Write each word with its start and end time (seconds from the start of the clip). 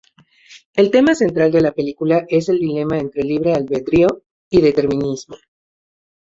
El 0.73 0.89
tema 0.89 1.13
central 1.13 1.51
de 1.51 1.61
la 1.61 1.73
película 1.73 2.25
es 2.27 2.49
el 2.49 2.57
dilema 2.57 2.97
entre 2.97 3.21
libre 3.21 3.53
albedrío 3.53 4.07
y 4.49 4.59
determinismo. 4.61 5.37